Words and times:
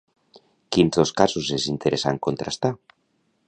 Quins 0.75 0.97
dos 1.01 1.11
casos 1.21 1.51
és 1.59 1.67
interessant 1.75 2.21
contrastar? 2.29 2.77